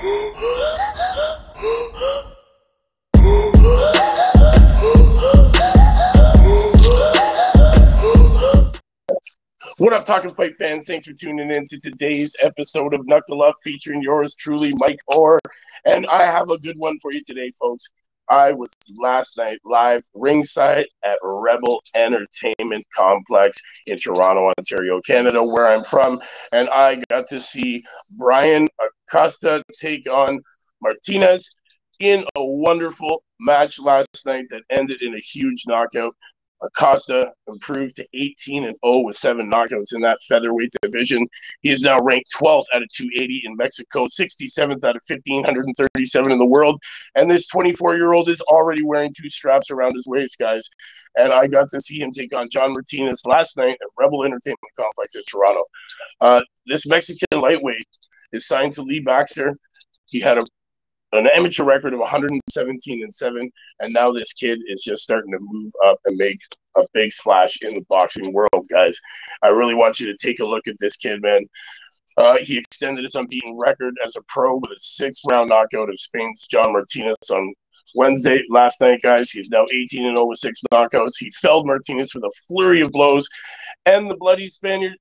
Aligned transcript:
What 0.00 0.06
up, 9.92 10.04
Talking 10.04 10.30
Fight 10.30 10.54
fans? 10.54 10.86
Thanks 10.86 11.06
for 11.06 11.12
tuning 11.14 11.50
in 11.50 11.64
to 11.64 11.78
today's 11.78 12.36
episode 12.40 12.94
of 12.94 13.04
Knuckle 13.08 13.42
Up 13.42 13.56
featuring 13.64 14.00
yours 14.00 14.36
truly, 14.36 14.72
Mike 14.76 15.00
Orr. 15.08 15.40
And 15.84 16.06
I 16.06 16.22
have 16.22 16.50
a 16.50 16.58
good 16.58 16.78
one 16.78 16.96
for 17.00 17.12
you 17.12 17.22
today, 17.26 17.50
folks. 17.60 17.88
I 18.28 18.52
was 18.52 18.70
last 18.98 19.36
night 19.36 19.58
live 19.64 20.02
ringside 20.14 20.86
at 21.04 21.18
Rebel 21.24 21.82
Entertainment 21.96 22.86
Complex 22.94 23.60
in 23.86 23.98
Toronto, 23.98 24.52
Ontario, 24.58 25.00
Canada, 25.00 25.42
where 25.42 25.66
I'm 25.66 25.82
from. 25.82 26.20
And 26.52 26.68
I 26.68 27.02
got 27.08 27.26
to 27.28 27.40
see 27.40 27.82
Brian 28.16 28.68
Acosta 29.08 29.62
take 29.74 30.10
on 30.10 30.40
Martinez 30.82 31.50
in 32.00 32.24
a 32.36 32.44
wonderful 32.44 33.22
match 33.40 33.80
last 33.80 34.24
night 34.26 34.46
that 34.50 34.62
ended 34.70 35.02
in 35.02 35.14
a 35.14 35.18
huge 35.18 35.64
knockout. 35.66 36.14
Acosta 36.60 37.32
improved 37.46 37.94
to 37.94 38.06
18 38.14 38.64
and 38.64 38.74
0 38.84 38.98
with 39.04 39.14
seven 39.14 39.48
knockouts 39.48 39.94
in 39.94 40.00
that 40.00 40.18
featherweight 40.28 40.72
division. 40.82 41.24
He 41.62 41.70
is 41.70 41.82
now 41.82 42.00
ranked 42.00 42.34
12th 42.34 42.64
out 42.74 42.82
of 42.82 42.88
280 42.88 43.42
in 43.44 43.56
Mexico, 43.56 44.06
67th 44.06 44.82
out 44.82 44.96
of 44.96 45.02
1,537 45.06 46.32
in 46.32 46.38
the 46.38 46.44
world. 46.44 46.76
And 47.14 47.30
this 47.30 47.46
24 47.46 47.96
year 47.96 48.12
old 48.12 48.28
is 48.28 48.40
already 48.42 48.82
wearing 48.82 49.12
two 49.16 49.28
straps 49.28 49.70
around 49.70 49.94
his 49.94 50.08
waist, 50.08 50.36
guys. 50.40 50.68
And 51.14 51.32
I 51.32 51.46
got 51.46 51.68
to 51.68 51.80
see 51.80 52.00
him 52.00 52.10
take 52.10 52.36
on 52.36 52.50
John 52.50 52.72
Martinez 52.72 53.24
last 53.24 53.56
night 53.56 53.78
at 53.80 53.88
Rebel 53.96 54.24
Entertainment 54.24 54.58
Complex 54.76 55.14
in 55.14 55.22
Toronto. 55.28 55.62
Uh, 56.20 56.42
this 56.66 56.88
Mexican 56.88 57.40
lightweight 57.40 57.86
is 58.32 58.46
signed 58.46 58.72
to 58.74 58.82
Lee 58.82 59.00
Baxter. 59.00 59.56
He 60.06 60.20
had 60.20 60.38
a 60.38 60.44
an 61.12 61.26
amateur 61.26 61.64
record 61.64 61.94
of 61.94 62.00
117 62.00 63.02
and 63.02 63.14
7 63.14 63.50
and 63.80 63.94
now 63.94 64.12
this 64.12 64.34
kid 64.34 64.58
is 64.68 64.82
just 64.82 65.02
starting 65.02 65.32
to 65.32 65.38
move 65.40 65.70
up 65.86 65.98
and 66.04 66.16
make 66.16 66.38
a 66.76 66.82
big 66.92 67.10
splash 67.10 67.62
in 67.62 67.74
the 67.74 67.84
boxing 67.88 68.32
world 68.32 68.66
guys. 68.70 68.98
I 69.42 69.48
really 69.48 69.74
want 69.74 70.00
you 70.00 70.06
to 70.06 70.16
take 70.16 70.40
a 70.40 70.44
look 70.44 70.68
at 70.68 70.76
this 70.78 70.96
kid 70.96 71.22
man. 71.22 71.46
Uh, 72.18 72.36
he 72.40 72.58
extended 72.58 73.04
his 73.04 73.14
unbeaten 73.14 73.56
record 73.58 73.94
as 74.04 74.16
a 74.16 74.22
pro 74.28 74.56
with 74.56 74.70
a 74.70 74.78
six 74.78 75.22
round 75.30 75.48
knockout 75.48 75.88
of 75.88 75.98
spain's 75.98 76.46
john 76.46 76.72
martinez 76.72 77.16
on 77.32 77.54
wednesday. 77.94 78.42
Last 78.50 78.82
night 78.82 79.00
guys 79.02 79.30
he's 79.30 79.48
now 79.48 79.64
18 79.64 80.04
and 80.04 80.16
0 80.16 80.26
with 80.26 80.38
six 80.38 80.62
knockouts. 80.72 81.16
He 81.18 81.30
felled 81.30 81.66
martinez 81.66 82.14
with 82.14 82.24
a 82.24 82.32
flurry 82.48 82.82
of 82.82 82.92
blows 82.92 83.26
and 83.86 84.10
the 84.10 84.16
bloody 84.16 84.48
spaniard 84.48 84.98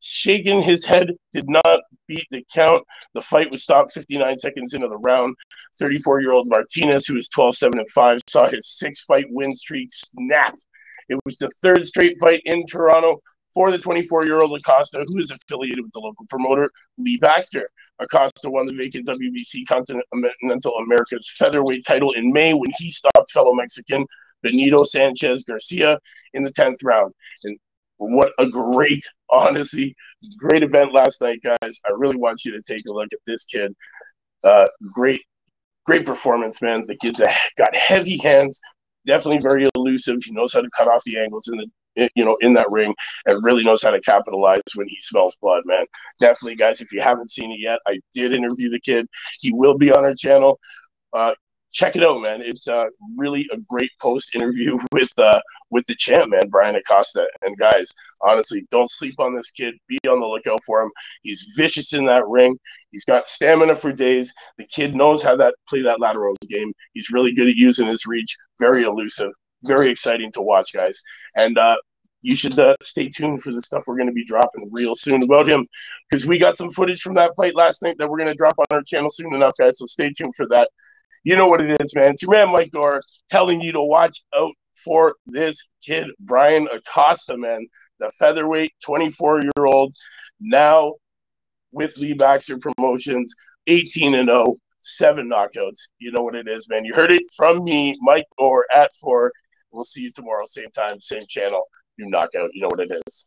shaking 0.00 0.62
his 0.62 0.84
head 0.84 1.10
did 1.32 1.48
not 1.48 1.80
beat 2.06 2.26
the 2.30 2.44
count. 2.52 2.84
The 3.14 3.22
fight 3.22 3.50
was 3.50 3.62
stopped 3.62 3.92
59 3.92 4.36
seconds 4.38 4.74
into 4.74 4.88
the 4.88 4.98
round. 4.98 5.34
34 5.78 6.20
year 6.20 6.32
old 6.32 6.48
Martinez, 6.48 7.06
who 7.06 7.16
is 7.16 7.28
12 7.28 7.56
7 7.56 7.78
and 7.78 7.90
5, 7.90 8.20
saw 8.28 8.48
his 8.48 8.66
six 8.78 9.00
fight 9.02 9.26
win 9.30 9.52
streak 9.52 9.88
snapped. 9.90 10.64
It 11.08 11.18
was 11.24 11.36
the 11.38 11.50
third 11.62 11.84
straight 11.86 12.18
fight 12.20 12.42
in 12.44 12.64
Toronto 12.66 13.20
for 13.56 13.70
the 13.70 13.78
24 13.78 14.26
year 14.26 14.40
old 14.40 14.58
Acosta, 14.58 15.04
who 15.06 15.18
is 15.18 15.30
affiliated 15.30 15.82
with 15.82 15.92
the 15.92 16.00
local 16.00 16.26
promoter, 16.28 16.70
Lee 16.98 17.16
Baxter. 17.16 17.66
Acosta 17.98 18.50
won 18.50 18.66
the 18.66 18.72
vacant 18.74 19.06
WBC 19.06 19.66
Continental 19.66 20.72
America's 20.82 21.34
featherweight 21.38 21.84
title 21.86 22.12
in 22.12 22.32
May 22.32 22.52
when 22.52 22.70
he 22.76 22.90
stopped 22.90 23.30
fellow 23.30 23.54
Mexican 23.54 24.04
Benito 24.42 24.84
Sanchez 24.84 25.44
Garcia 25.44 25.98
in 26.34 26.42
the 26.42 26.52
10th 26.52 26.84
round. 26.84 27.14
And 27.44 27.58
what 27.98 28.32
a 28.38 28.46
great, 28.46 29.02
honestly, 29.30 29.94
great 30.38 30.62
event 30.62 30.92
last 30.92 31.20
night, 31.22 31.40
guys. 31.42 31.80
I 31.86 31.92
really 31.96 32.16
want 32.16 32.44
you 32.44 32.52
to 32.52 32.62
take 32.62 32.86
a 32.88 32.92
look 32.92 33.12
at 33.12 33.18
this 33.26 33.44
kid. 33.44 33.74
Uh, 34.44 34.68
great, 34.92 35.22
great 35.84 36.06
performance, 36.06 36.62
man. 36.62 36.86
The 36.86 36.96
kid's 36.96 37.20
got 37.58 37.74
heavy 37.74 38.18
hands, 38.18 38.60
definitely 39.06 39.42
very 39.42 39.68
elusive. 39.74 40.18
He 40.24 40.32
knows 40.32 40.52
how 40.52 40.60
to 40.60 40.70
cut 40.76 40.88
off 40.88 41.02
the 41.04 41.18
angles 41.18 41.48
in 41.48 41.58
the 41.58 41.68
you 42.14 42.26
know 42.26 42.36
in 42.42 42.52
that 42.52 42.70
ring 42.70 42.94
and 43.24 43.42
really 43.42 43.64
knows 43.64 43.82
how 43.82 43.90
to 43.90 44.00
capitalize 44.02 44.60
when 44.74 44.86
he 44.86 44.98
smells 45.00 45.34
blood 45.40 45.62
man 45.64 45.86
definitely 46.20 46.54
guys 46.54 46.82
if 46.82 46.92
you 46.92 47.00
haven't 47.00 47.30
seen 47.30 47.50
it 47.50 47.58
yet 47.58 47.78
i 47.88 47.98
did 48.12 48.34
interview 48.34 48.68
the 48.68 48.80
kid 48.80 49.06
he 49.40 49.50
will 49.50 49.78
be 49.78 49.90
on 49.90 50.04
our 50.04 50.12
channel 50.14 50.60
uh, 51.14 51.32
check 51.76 51.94
it 51.94 52.02
out, 52.02 52.22
man. 52.22 52.40
It's 52.42 52.68
uh, 52.68 52.86
really 53.16 53.46
a 53.52 53.58
great 53.68 53.90
post 54.00 54.34
interview 54.34 54.76
with 54.92 55.12
uh, 55.18 55.40
with 55.70 55.84
the 55.86 55.94
champ, 55.94 56.30
man, 56.30 56.48
Brian 56.48 56.76
Acosta. 56.76 57.26
And 57.42 57.56
guys, 57.56 57.92
honestly, 58.22 58.66
don't 58.70 58.90
sleep 58.90 59.14
on 59.18 59.34
this 59.34 59.50
kid. 59.50 59.74
Be 59.88 59.98
on 60.08 60.20
the 60.20 60.26
lookout 60.26 60.62
for 60.64 60.82
him. 60.82 60.90
He's 61.22 61.54
vicious 61.56 61.92
in 61.92 62.06
that 62.06 62.26
ring. 62.26 62.58
He's 62.92 63.04
got 63.04 63.26
stamina 63.26 63.74
for 63.74 63.92
days. 63.92 64.32
The 64.58 64.66
kid 64.66 64.94
knows 64.94 65.22
how 65.22 65.36
that 65.36 65.54
play 65.68 65.82
that 65.82 66.00
lateral 66.00 66.36
game. 66.48 66.72
He's 66.92 67.10
really 67.10 67.32
good 67.32 67.48
at 67.48 67.56
using 67.56 67.86
his 67.86 68.06
reach. 68.06 68.36
Very 68.60 68.84
elusive. 68.84 69.32
Very 69.64 69.90
exciting 69.90 70.30
to 70.32 70.42
watch, 70.42 70.72
guys. 70.72 71.00
And 71.36 71.58
uh, 71.58 71.76
you 72.22 72.36
should 72.36 72.58
uh, 72.58 72.76
stay 72.82 73.08
tuned 73.08 73.42
for 73.42 73.52
the 73.52 73.60
stuff 73.60 73.84
we're 73.86 73.96
going 73.96 74.08
to 74.08 74.12
be 74.12 74.24
dropping 74.24 74.68
real 74.72 74.94
soon 74.94 75.22
about 75.22 75.48
him 75.48 75.66
because 76.08 76.26
we 76.26 76.38
got 76.38 76.56
some 76.56 76.70
footage 76.70 77.00
from 77.00 77.14
that 77.14 77.32
fight 77.36 77.56
last 77.56 77.82
night 77.82 77.96
that 77.98 78.08
we're 78.08 78.18
going 78.18 78.30
to 78.30 78.34
drop 78.34 78.54
on 78.58 78.66
our 78.70 78.82
channel 78.82 79.10
soon 79.10 79.34
enough, 79.34 79.54
guys. 79.58 79.78
So 79.78 79.86
stay 79.86 80.10
tuned 80.10 80.34
for 80.34 80.46
that 80.48 80.68
you 81.26 81.36
know 81.36 81.48
what 81.48 81.60
it 81.60 81.80
is, 81.80 81.92
man. 81.96 82.12
It's 82.12 82.22
your 82.22 82.30
man 82.30 82.52
Mike 82.52 82.70
Gore 82.70 83.02
telling 83.28 83.60
you 83.60 83.72
to 83.72 83.82
watch 83.82 84.22
out 84.32 84.52
for 84.84 85.16
this 85.26 85.66
kid, 85.84 86.10
Brian 86.20 86.68
Acosta, 86.72 87.36
man. 87.36 87.66
The 87.98 88.10
featherweight 88.18 88.72
24 88.84 89.42
year 89.42 89.66
old, 89.66 89.92
now 90.40 90.94
with 91.72 91.96
Lee 91.98 92.12
Baxter 92.14 92.58
Promotions, 92.58 93.34
18 93.66 94.14
and 94.14 94.28
0, 94.28 94.56
seven 94.82 95.28
knockouts. 95.28 95.88
You 95.98 96.12
know 96.12 96.22
what 96.22 96.34
it 96.34 96.48
is, 96.48 96.68
man. 96.68 96.84
You 96.84 96.94
heard 96.94 97.10
it 97.10 97.24
from 97.36 97.64
me, 97.64 97.96
Mike 98.00 98.26
Gore 98.38 98.66
at 98.72 98.90
four. 99.00 99.32
We'll 99.70 99.84
see 99.84 100.02
you 100.02 100.10
tomorrow, 100.14 100.44
same 100.46 100.70
time, 100.70 101.00
same 101.00 101.24
channel. 101.28 101.64
You 101.96 102.08
knockout. 102.08 102.50
You 102.52 102.62
know 102.62 102.68
what 102.68 102.80
it 102.80 103.02
is. 103.06 103.26